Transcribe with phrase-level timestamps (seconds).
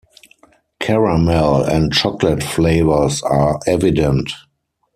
[0.79, 4.31] Caramel and chocolate flavours are evident.